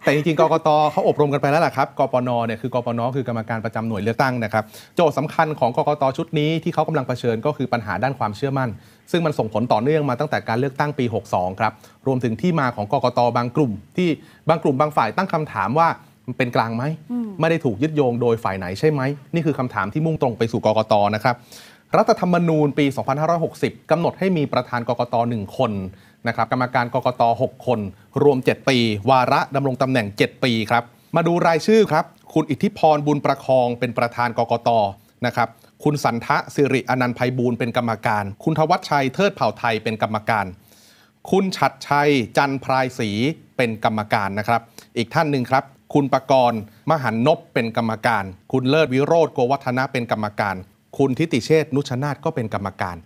[0.00, 4.64] แต่จริงๆ กกตเขาอบรมกันไปแล้วล่ะครับ กปนเนี่ยคือกปนคือกรรมการประจำหน่วยเลือกตั้งนะครับ
[4.96, 8.70] โจทย์สำคัญของกกตชุดนี้ที่เขากำลังเผชิญก็คือปัญหาด้านความเชื่อมั่น
[9.10, 11.72] ซึ่งมันส่งผลต่อเนื่องมาตั้งแต่การเลือกตั้งปี 62 ครับ
[12.06, 14.08] รวมถึงที่มาของกกตบางกลุ่ม ที่
[14.48, 15.88] บางกลุ่มบางฝ่ายตั้งคำถามว่า
[16.26, 19.02] มันเป็นกลางไหมอืมไม่ได้ถูกยึดโยงโดยฝ่ายไหนใช่ไหม
[19.34, 21.36] นี่คือคำถามที่มุ่งตรงไปสู่กกตนะครับ
[21.96, 22.86] รัฐธรรมนูญปี
[23.38, 25.72] 2560 กำหนดให้มีประธานกกต 1 คน
[26.26, 27.80] นะครับกรรมการกกต 6 คน
[28.22, 28.78] รวม 7 ปี
[29.10, 30.84] วาระดำรงตำแหน่ง 7 ปีครับ
[31.16, 34.70] มาดูรายชื่อครับ คุณอิทธิพรบุญประคองเป็นประธานกกต
[35.26, 35.48] นะครับ
[35.84, 40.46] คุณสันทะสิริอนันต์ไพบูลย์เป็นกรรมการ คุณทวัชชัยเทิดเผ่าไทยเป็นกรรมการ
[41.30, 43.10] คุณฉัดชัยจันพรายศรี
[43.56, 44.60] เป็นกรรมการนะครับ
[44.96, 50.56] อีกท่านหนึ่งครับ คุณประกรณ์มหันนบเป็นกรรมการ คุณเลิศวิโรธโกวัฒนะเป็นกรรมการ
[50.98, 52.96] คุณทิติเชษนุชนาธก็เป็นกรรมการ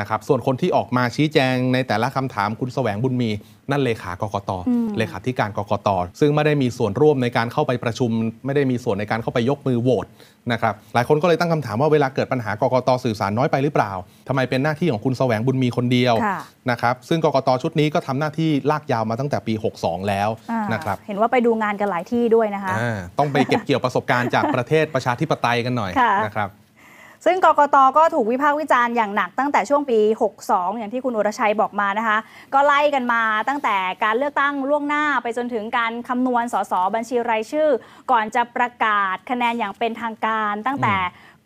[0.00, 3.30] นะครับส่วนคนที่ออกมาชี้แจงในแต่ละคำถามคุณแสวงบุญมี
[3.70, 5.88] นั่นเลขากกตอืมเลขาธิการกกต
[6.20, 8.10] ซึ่งไม่ได้มีส่วนร่วมในการเข้าไปประชุม
[8.46, 10.06] ไม่ได้มีส่วนในการเข้าไปยกมือโหวต
[10.52, 13.92] นะครับหลายคนก็เลยตั้งคำถามว่าเวลาเกิดปัญหากกตสื่อสารน้อยไปหรือเปล่า
[14.28, 16.38] ทำไมเป็นหน้าที่ของคุณแสวงบุญมีคนเดียวค่ะ
[16.70, 26.50] นะครับซึ่งกกตชุดนี้ก็ทำหน้าที่ลากยาวมาตั้งแต่ปี 62 แล้วอ่านะครับเห็นว่าไปดูงานกันหลายที่ด้วยนะคะอ่าต้องไปเก็บเกี่ยวประสบการณ์จากประเทศประชาธิปไตยกันหน่อยค่ะนะครับ
[27.24, 29.98] ซึ่งกกตก็ถูกวิพากษ์วิจารณ์อย่างหนักตั้งแต่ช่วงปี
[30.38, 32.18] 62 อย่างที่คุณอุรชัยบอกมานะคะ
[32.54, 37.68] ก็ไล่กันมาตั้งแต่การเลือกตั้งล่วงหน้าไปจนถึงการคำนวณสสบัญชีรายชื่อ
[38.10, 40.96] ก่อนจะประกาศคะแนนอย่างเป็นทางการตั้งแต่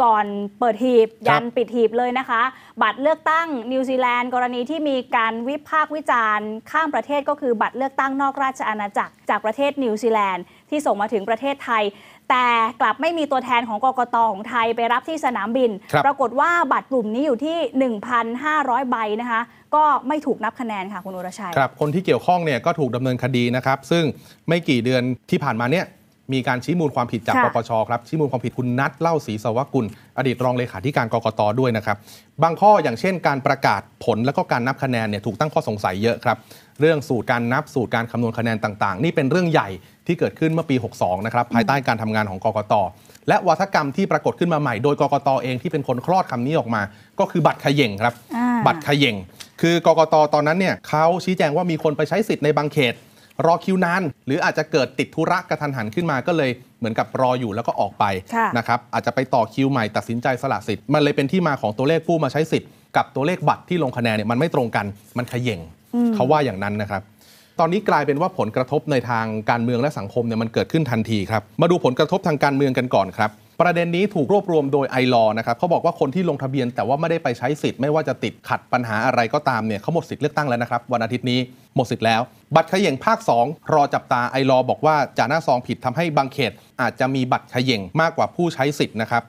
[0.03, 0.27] ก่อน
[0.59, 2.43] เปิดหีบยันปิดหีบเลยนะคะ
[2.83, 11.83] บัตรเลือกตั้งนิวซีแลนด์กรณีที่มีการวิพากษ์วิจารณ์ ข้ามประเทศก็คือบัตรเลือกตั้งนอกราชอาณาจักรจากประเทศนิวซีแลนด์ที่ส่งมาถึงประเทศไทย
[12.31, 12.47] แต่
[12.81, 17.59] กลับไม่มีตัวแทนของกกตของไทยไปรับที่สนามบินครับปรากฏว่าบัตรกลุ่มนี้อยู่ที่
[18.25, 19.41] 1,500 ใบนะคะ
[19.75, 24.05] ก็ไม่ถูกนับคะแนนค่ะคุณอุรชัยครับคนที่เกี่ยวข้องเนี่ยก็ถูกดำเนินคดีนะครับ ซึ่ง
[24.49, 25.87] ไม่กี่เดือนที่ผ่านมาเนี่ย
[26.33, 29.87] มีการชี้มูลความผิดจากค่ะปปชครับชี้มูลความผิดคุณนัทเล่าศรีสวกุล
[30.19, 31.97] อดีตรองเลขาธิการกกตด้วยนะครับ
[32.43, 36.37] บางข้ออย่างเช่น การประกาศผลแล้วก็การนับคะแนนเนี่ยถูกตั้งข้อสงสัยเยอะครับ
[36.81, 39.69] เรื่องสูตรการนับสูตรการคำนวณคะแนนต่าง ๆ นี่เป็นเรื่องใหญ่
[40.11, 42.75] ที่เกิดขึ้นเมื่อปี 62 นะครับ ภายใต้การทำงานของกกต
[43.29, 46.83] และวัฒกรรมที่ปรากฏขึ้นมาใหม่โดยกกตเองที่เป็นคนคลอดคำนี้ออกมา
[47.21, 49.17] ก็คือบัตรเขย่งครับอ่าบัตรเขย่ง
[49.61, 52.95] คือกกตตอนนั้นเนี่ยเขาชี้แจงว่ามีคนไปใช้สิทธิ์ในบางเขต
[53.47, 64.87] รอคิวนานหรืออาจจะเกิดติดธุระกระทันหันขึ้นมาก็เลยเหมือนกับรออยู่แล้วก็ออกไปค่ะนะครับอาจจะไปต่อคิวใหม่ตัดสินใจสละสิทธิ์มันเลยเป็นที่มาของตัวเลขผู้มาใช้สิทธิ์กับตัวเลขบัตรที่ลงคะแนนเนี่ยมันไม่ตรงกัน
[65.19, 65.61] มันเขย่ง
[65.95, 67.03] อืมเขาว่าอย่างนั้นนะครับ
[67.63, 81.41] ตอนนี้กลายเป็นว่าผลกระทบในทางการเมืองและสังคมเนี่ยมันเกิดขึ้นทันทีครับ มาดูผลกระทบทางการเมืองกันก่อนครับประเด็นนี้ถูกรวบรวมโดยไอรอนะครับเขาบอกว่าคนที่ลงทะเบียนแต่ว่าไม่ได้ไปใช้สิทธิ์ ไม่ว่าจะติดขัดปัญหาอะไรก็ตามเนี่ยเขาหมดสิทธิ์เลือกตั้งแล้วนะครับ วันอาทิตย์นี้
[81.77, 82.21] หมดสิทธิ์แล้ว
[82.55, 89.23] บัตรเขย่งภาค 2 รอจับตาไอรอบอกว่าจ่าหน้าซองผิดทำให้บางเขต อาจจะมีบัตรเขย่งมากกว่าผู้ใช้สิทธิ์นะครับ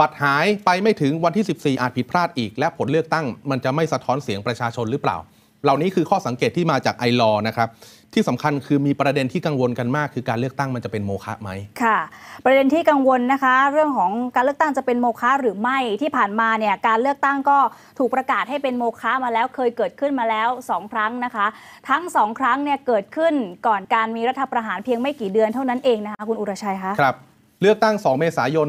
[0.00, 5.16] บัตรหายไปไม่ถึงวันที่ 14 อาจผิดพลาดอีก และผลเลือกตั้ง มันจะไม่สะท้อนเสียงประชาชนหรือเปล่า
[5.64, 7.68] เหล่านี้คือข้อสังเกตที่มาจากไอรอนะครับ
[8.16, 11.50] ที่สำคัญคือมีประเด็นที่กังวลกันมาก คือการเลือกตั้งมันจะเป็นโมฆะไหม
[11.82, 11.98] ค่ะ
[12.44, 17.58] ประเด็นที่กังวลนะคะ เรื่องของการเลือกตั้งจะเป็นโมฆะหรือไม่ที่ผ่านมาเนี่ยการเลือกตั้งก็
[17.98, 21.46] ถูกประกาศให้เป็นโมฆะมาแล้วเคยเกิดขึ้นมาแล้ว 2 ครั้งนะคะ
[21.88, 23.34] ทั้ง 2 ครั้งเนี่ยเกิดขึ้น
[23.66, 27.16] ก่อนการมีรัฐประหารเพียงไม่กี่เดือนเท่านั้นเองนะคะคุณอุรชัยคะครับ
[27.62, 28.66] เลือกตั้ง 2 เมษายน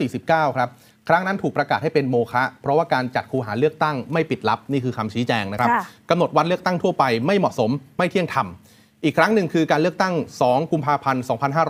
[0.00, 0.68] 2549 ครับ
[1.08, 8.46] ครั้งนั้นถูกประกาศให้เป็นโมฆะเพราะว่าการจัดคูหาเลือกตั้งไม่ปิดลับนี่คือคำชี้แจงนะครับค่ะกำหนดวันเลือกตั้งทั่วไปไม่เหมาะสมไม่เที่ยงธรรม
[9.04, 11.22] อีกครั้งหนึ่งคือการเลือกตั้ง 2 กุมภาพันธ์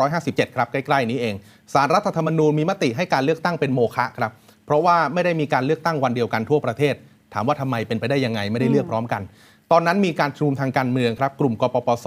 [0.04, 1.34] 2557 ครับ ใกล้ๆนี้เอง
[1.72, 4.32] สารรัฐธรรมนูญมีมติให้การเลือกตั้งเป็นโมฆะครับ
[4.66, 6.94] เพราะว่าไม่ได้มีการเลือกตั้งวันเดียวกันทั่วประเทศ
[7.34, 9.22] ถามว่าทำไมเป็นไปได้ยังไงไม่ได้เลือกพร้อมกัน
[9.72, 12.06] ตอนนั้นมีการชุมนุมทางการเมืองครับ กลุ่มกปปส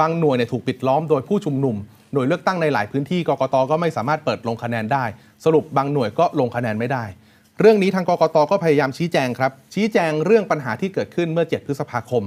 [0.00, 1.76] บางหน่วยเนี่ยถูกปิดล้อมโดยผู้ชุมนุม
[2.12, 5.04] หน่วยเลือกตั้งในหลายพื้นที่กกตก็ไม่สามารถเปิดลงคะแนนได้
[5.44, 7.04] สรุปบางหน่วยก็ลงคะแนนไม่ได้
[7.60, 12.24] เรื่องนี้ทางกกตก็พยายามชี้แจงครับ ชี้แจงเรื่องปัญหาที่เกิดขึ้นเมื่อ 7 พฤษภาคม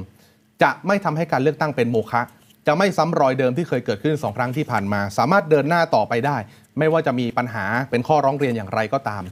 [0.64, 2.22] จะไม่ทำให้การเลือกตั้งเป็นโมฆะ
[2.68, 6.38] จะไม่ซ้ำรอยเดิมที่เคยเกิดขึ้นสองครั้งที่ผ่านมา สามารถเดินหน้าต่อไปได้
[6.80, 9.24] ไม่ว่าจะมีปัญหาเป็นข้อร้องเรียนอย่างไรก็ตาม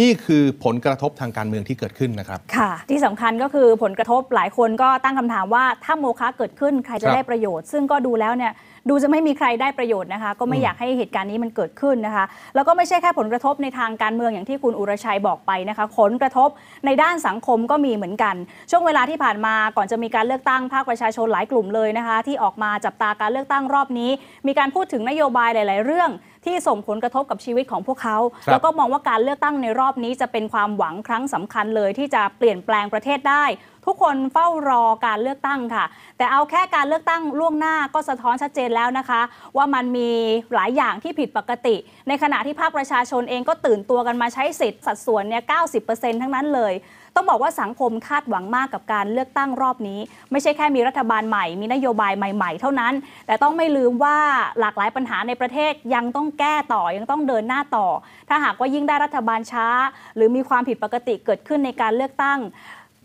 [0.00, 8.52] นี่คือผลกระทบทางการเมืองที่เกิดขึ้นนะครับ ค่ะ ที่สำคัญก็คือผลกระทบหลายคนก็ตั้งคำถามว่าถ้าโมฆะเกิดขึ้นใครจะได้ประโยชน์ ซึ่งก็ดูแล้วเนี่ย
[8.88, 12.24] ดูจะไม่มีใครได้ประโยชน์นะคะ ก็ไม่อยากให้เหตุการณ์นี้มันเกิดขึ้นนะคะ
[12.54, 16.48] แล้วก็ไม่ใช่แค่ผลกระทบในทางการเมืองอย่างที่คุณอุรชัยบอกไปนะคะ ผลกระทบ
[16.86, 18.34] ในด้านสังคมก็มีเหมือนกัน
[18.70, 24.10] ช่วงเวลาที่ผ่านมาก่อนจะมีการเลือกตั้งภาคประชาชนหลายกลุ่มเลยนะคะ ที่ออกมาจับตาการเลือกตั้งรอบนี้
[24.46, 26.10] มีการพูดถึงนโยบายหลาย ๆ เรื่อง
[26.48, 33.44] ที่ส่งผลกระทบกับชีวิตของพวกเขาครับแล้วก็มองว่าการเลือกตั้งในรอบนี้จะเป็นความหวังครั้งสำคัญเลย ที่จะเปลี่ยนแปลงประเทศได้
[33.86, 35.84] ทุกคนเฝ้ารอการเลือกตั้งค่ะ
[36.16, 39.20] แต่เอาแค่การเลือกตั้งล่วงหน้าก็สะท้อนชัดเจนแล้วนะคะ
[39.56, 40.10] ว่ามันมี
[40.54, 41.76] หลายอย่างที่ผิดปกติ
[42.08, 45.42] ในขณะที่ภาคประชาชนเองก็ตื่นตัวกันมาใช้สิทธิ์สัดส่วนเนี่ย
[45.82, 46.72] 90%ทั้งนั้นเลย
[47.20, 50.00] ต้องบอกว่าสังคมคาดหวังมากกับการเลือกตั้งรอบนี้
[50.30, 52.94] ไม่ใช่แค่มีรัฐบาลใหม่ มีนโยบายใหม่ ๆ เท่านั้น
[53.26, 54.18] แต่ต้องไม่ลืมว่า
[54.60, 57.86] หลากหลายปัญหาในประเทศยังต้องแก้ต่อยังต้องเดินหน้าต่อ
[58.28, 59.68] ถ้าหากว่ายิ่งได้รัฐบาลช้า
[60.16, 62.38] หรือมีความผิดปกติเกิดขึ้นในการเลือกตั้ง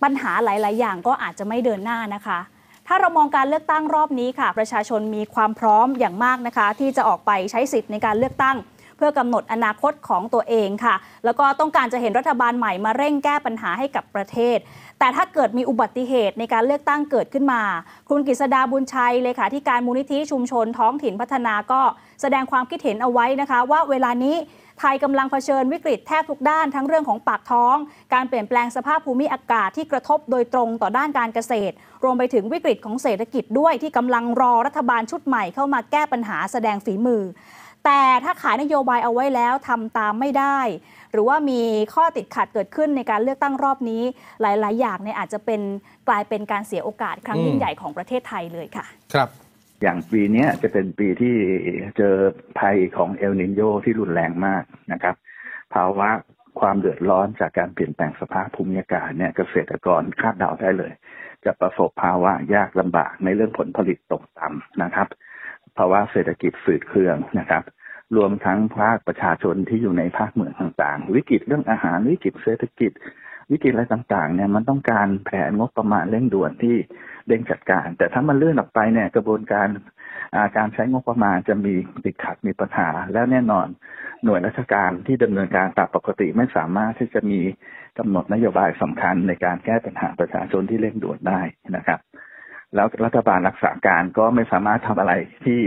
[0.04, 2.40] ปัญหาหลาย ๆ อย่างก็อาจจะไม่เดินหน้านะคะ
[2.88, 8.56] ถ้าเรามองการเลือกตั้งรอบนี้ค่ะ ประชาชนมีความพร้อมอย่างมากนะคะ ที่จะออกไปใช้สิทธิ์ในการเลือกตั้ง
[9.04, 14.58] พื่อกำหนดอนาคตของตัวเองค่ะ แล้วก็ต้องการจะเห็นรัฐบาลใหม่มาเร่งแก้ปัญหาให้กับประเทศ
[15.00, 17.62] แต่ถ้าเกิดมีอุบัติเหตุในการเลือกตั้งเกิดขึ้นมา
[18.10, 21.82] คุณกฤษดาบุญชัยเลขาธิการมูลนิธิชุมชนท้องถิ่นพัฒนาก็
[22.22, 24.36] แสดงความคิดเห็นเอาไว้นะคะ ว่าเวลานี้
[24.80, 27.76] ไทยกำลังเผชิญวิกฤตแทบทุกด้านทั้งเรื่องของปากท้อง
[28.14, 37.24] การเปลี่ยนแปลงสภาพภูมิอากาศที่กระทบโดยตรงต่อด้านการเกษตร รวมไปถึงวิกฤตของเศรษฐกิจด้วยที่กำลังรอรัฐบาลชุดใหม่เข้ามาแก้ปัญหาแสดงฝีมือ
[37.86, 40.60] แต่ถ้าขายนโยบายเอาไว้แล้วทำตามไม่ได้
[41.12, 41.62] หรือว่ามี
[41.96, 44.04] ข้อติดขัดเกิดขึ้นในการเลือกตั้งรอบนี้
[44.42, 45.62] หลาย ๆ อย่างเนี่ยอาจจะเป็น
[46.08, 49.30] กลายเป็นการเสียโอกาสครั้งอืมยิ่งใหญ่ของประเทศไทยเลยค่ะ ครับ
[49.82, 51.36] อย่างปีเนี้ยจะเป็นปีที่
[51.98, 52.16] เจอ
[52.60, 55.16] ภัยของเอลนินโยที่รุนแรงมากนะครับ
[55.74, 56.10] ภาวะ
[56.60, 60.92] ความเดือดร้อนจากการเปลี่ยนแปลงสภาพภูมิอากาศเนี่ยเกษตรกรคาดเดาได้เลย
[61.46, 65.08] จะประสบภาวะยากลำบากในเรื่องผลผลิตตกต่ำนะครับ
[65.78, 67.64] ภาวะเศรษฐกิจฝืดเคืองนะครับ
[68.18, 72.92] รวมทั้งภาคประชาชนที่อยู่ในภาคเมืองต่างๆ วิกฤตเรื่องอาหารวิกฤตเศรษฐกิจ
[73.52, 76.76] วิกฤตอะไรต่างๆเนี่ยมันต้องการแผนงบประมาณเร่งด่วนที่
[77.28, 79.68] เร่งจัดการ แต่ถ้ามันเลื่อนออกไปเนี่ยกระบวนการ
[80.58, 81.74] การใช้งบประมาณจะมี
[82.06, 83.68] ติดขัดมีปัญหา แล้วแน่นอน
[84.24, 87.40] หน่วยราชการที่ดำเนินการตามปกติไม่สามารถที่จะมี
[87.98, 91.42] กำหนดนโยบายสำคัญในการแก้ปัญหาประชาชนที่เร่งด่วนได้
[91.76, 92.00] นะครับ
[92.76, 95.14] แล้วรัฐบาลรักษาการก็ไม่สามารถทำอะไร
[95.46, 95.60] ที่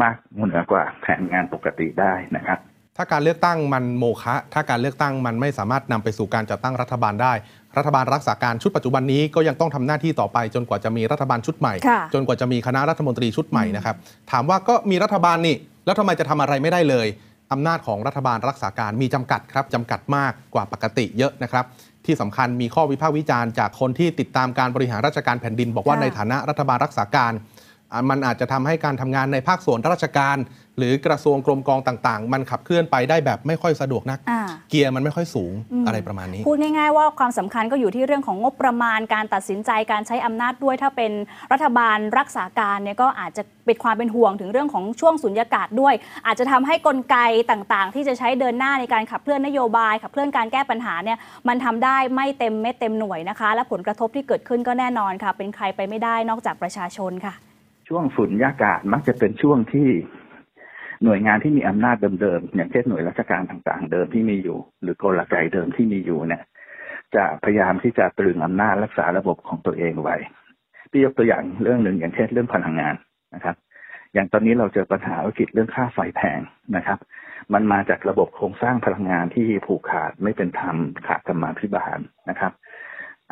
[0.00, 2.58] มากเหนือกว่าแผนงานปกติได้นะครับ
[2.96, 7.32] ถ้าการเลือกตั้งมันโมฆะถ้าการเลือกตั้งมันไม่สามารถนำไปสู่การจัดตั้งรัฐบาลได้
[7.76, 11.74] รัฐบาลรักษาการชุดปัจจุบันนี้ก็ยังต้องทำหน้าที่ต่อไป จนกว่าจะมีรัฐบาลชุดใหม่
[12.14, 13.96] จนกว่าจะมีคณะรัฐมนตรีชุดใหม่นะครับ
[14.30, 17.06] ถามว่าก็มีรัฐบาลนี่แล้วทำไมจะทำอะไรไม่ได้เลย
[17.52, 21.64] อำนาจของรัฐบาลรักษาการมีจำกัดครับจำกัดมากกว่าปกติเยอะนะครับ
[22.06, 27.32] ที่สำคัญมีข้อวิพากษ์วิจารณ์จากคนที่ติดตามการบริหารราชการแผ่นดิน บอกว่าในฐานะรัฐบาลรักษาการ
[28.10, 30.36] มันอาจจะทำให้การทำงานในภาคส่วนราชการ
[30.78, 34.18] หรือกระทรวงกรมกองต่างๆ มันขับเคลื่อนไปได้แบบไม่ค่อยสะดวกนัก
[34.70, 35.52] เกียร์มันไม่ค่อยสูง
[35.86, 41.12] อะไรประมาณนี้ พูดง่ายๆว่าความสำคัญก็อยู่ที่เรื่องของงบประมาณการตัดสินใจการใช้อำนาจด้วย ถ้าเป็น
[41.52, 45.94] รัฐบาลรักษาการเนี่ยก็อาจจะเป็นความเป็นห่วงถึงเรื่องของช่วงสุญญากาศด้วย
[46.26, 47.16] อาจจะทำให้กลไก
[47.50, 57.34] ต่างๆ ที่จะใช้เดินหน้าในการขับเคลื่อนนโยบายขับเคลื่อนการแก้ปัญหาเนี่ยมันทำได้ไม่เต็มเม็ดเต็มหน่วยนะคะ และผลกระทบที่เกิดขึ้นก็แน่นอนค่ะ เป็นใครไปไม่ได้นอกจากประชาชนค่ะ
[57.92, 59.88] ช่วงสุญญากาศมักจะเป็นช่วงที่
[61.04, 66.42] หน่วยงานที่มีอำนาจเดิมๆอย่างเช่นหน่วยราชการต่างๆ เดิมที่มีอยู่ หรือกลไกเดิมที่มีอยู่เนี่ย
[67.14, 70.16] จะพยายามที่จะตรึงอำนาจรักษาระบบของตัวเองไว้
[70.90, 72.94] พี่ยกตัวอย่างเรื่องหนึ่งอย่างเช่นเรื่องพลังงาน
[73.34, 73.56] นะครับ
[74.14, 76.40] อย่างตอนนี้เราเจอปัญหาวิกฤตเรื่องค่าไฟแพง
[76.76, 76.98] นะครับ
[77.52, 80.76] มันมาจากระบบโครงสร้างพลังงานที่ผูกขาดไม่เป็นธรรม
[81.06, 81.98] ขาดธรรมาภิบาล
[82.30, 82.52] นะครับ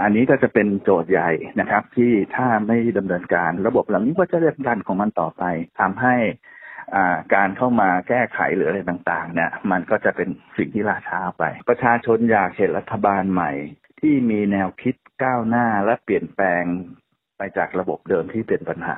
[0.03, 1.31] อันนี้ก็จะเป็นโจทย์ใหญ่
[1.61, 5.43] นะครับ ที่ถ้าไม่ดำเนินการระบบเหล่านี้ก็จะเรียกดันของมันต่อไป
[5.81, 6.15] ทำให้
[7.35, 13.51] การเข้ามาแก้ไขหรืออะไรต่างๆ เนี่ย มันก็จะเป็นสิ่งที่ล่าช้าไป ประชาชนอยากเห็นรัฐบาลใหม่
[14.01, 16.63] ที่มีแนวคิดก้าวหน้าและเปลี่ยนแปลง
[17.39, 18.97] ไปจากระบบเดิมที่เป็นปัญหา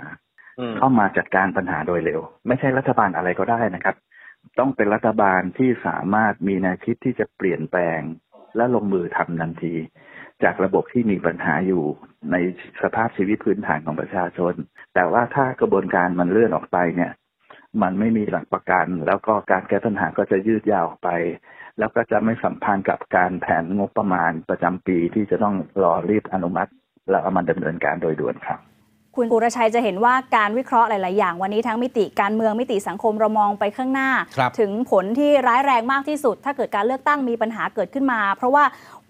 [0.79, 3.97] เข้ามาจัดการปัญหาโดยเร็ว ไม่ใช่รัฐบาลอะไรก็ได้นะครับ
[4.59, 8.01] ต้องเป็นรัฐบาลที่สามารถมีแนวคิดที่จะเปลี่ยนแปลง
[8.57, 9.75] และลงมือทำทันที
[10.45, 11.83] จากระบบที่มีปัญหาอยู่
[12.33, 12.37] ใน
[12.83, 14.55] สภาพชีวิตพื้นฐานของประชาชน
[14.95, 17.13] แต่ว่าถ้ากระบวนการมันเลื่อนออกไปเนี่ย
[17.83, 21.09] มันไม่มีหลักประกัน แล้วก็การแก้ปัญหาก็จะยืดยาวไป
[21.79, 26.71] แล้วก็จะไม่สัมพันธ์กับการแผนงบประมาณประจำปีที่จะต้องรอรีบอนุมัติ
[27.11, 28.61] แล้วเอามาดำเนินการโดยด่วนครับ
[29.17, 34.11] คุณปุรชัยจะเห็นว่าการวิเคราะห์หลาย ๆ อย่างวันนี้ทั้งมิติการเมืองมิติสังคมเรามองไปข้างหน้า
[34.59, 38.65] ถึงผลที่ร้ายแรงมากที่สุด ถ้าเกิดการเลือกตั้งมีปัญหาเกิดขึ้นมา เพราะว่า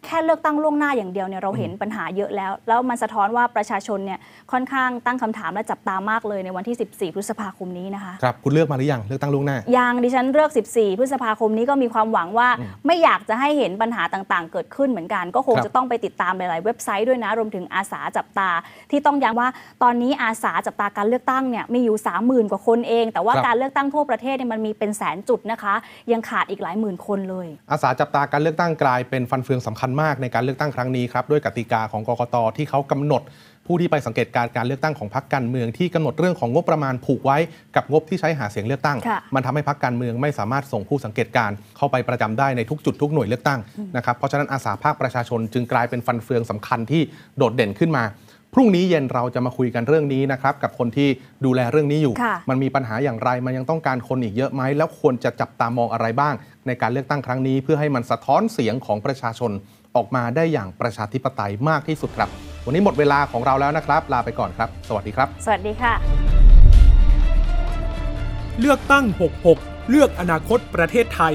[0.06, 4.18] แค่เลือกตั้งล่วงหน้าอย่างเดียวเนี่ยเราเห็นปัญหาเยอะแล้ว แล้วมันสะท้อนว่าประชาชนเนี่ย
[4.52, 12.48] ค่อนข้างตั้งคำถามและจับตามากเลยในวันที่ 14 พฤษภาคมนี้นะคะครับคุณเลือกมาหรือยังเลือกตั้งล่วงหน้ายังดิฉันเลือก 14 พฤษภาคมนี้ก็มีความหวังว่า
[12.86, 18.50] ไม่อยากจะให้เห็นปัญหาต่างๆ เกิดขึ้นเหมือนกัน ก็คงจะต้องไปติดตามหลายๆเว็บไซต์ด้วยนะรวมถึงอาสาจับตา
[18.90, 19.48] ที่ต้องย้ำว่า
[19.82, 25.74] ตอนนี้อาสาจับตาการเลือกตั้งเนี่ยมีอยู่ 30,000 กว่าคนเอง แต่ว่าการเลือกตั้งทั่วประเทศเนี่ยมันมีเป็นแสนจุดนะคะ
[26.12, 33.22] ยังขาดอีกหลายหมื่นคนเลย อาสาจับตาการเลือกตั้งกลายเป็นฟันเฟืองสำคัญมากในการเลือกตั้งครั้งนี้ครับด้วยกติกาของกกตที่เขากำหนด
[33.66, 37.38] ผู้ที่ไปสังเกตการการเลือกตั้งของพรรคการเมืองที่กำหนดเรื่องของงบประมาณผูกไว้
[37.76, 38.98] กับงบที่ใช้หาเสียงเลือกตั้ง
[39.35, 43.61] มันทำให้พรรคการเมืองไม่สามารถส่งผู้สังเกตการเข้าไปประจำได้ในทุกจุดทุกหน่วยเลือกตั้ง
[43.96, 47.03] นะครับเพราะฉะนั้นอาสาภาคประชาชนจึงกลายเป็นฟันเฟืองสำคัญที่
[47.37, 48.05] โดดเด่นขึ้นมา
[48.55, 51.09] พรุ่งนี้เย็นเราจะมาคุยกันเรื่องนี้นะครับ กับคนที่
[51.44, 52.14] ดูแลเรื่องนี้อยู่
[52.50, 56.35] มันมีปัญหาอย่างไร มันยังต้องการคนอีกเยอะไหม แล้วควรจะจับตามองอะไรบ้าง
[56.66, 59.53] ในการเลือกตั้งครั้งนี้ เพื่อให้มันสะท้อนเสียงของประชาชน
[59.96, 62.29] ออกมาได้อย่างประชาธิปไตยมากที่สุดครับ
[62.66, 65.94] วันนี้หมดเวลาของเราแล้วนะครับ ลาไปก่อนครับ สวัสดีครับ สวัสดีค่ะ
[68.61, 69.05] เลือกตั้ง
[69.48, 71.35] 66 เลือกอนาคตประเทศไทย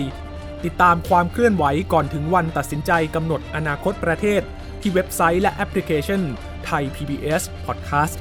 [0.66, 4.42] ติดตามความเคลื่อนไหวก่อนถึงวันตัดสินใจกำหนดอนาคตประเทศ
[4.82, 6.22] ที่เว็บไซต์และแอปพลิเคชัน
[6.66, 8.16] ไทย PBS Podcast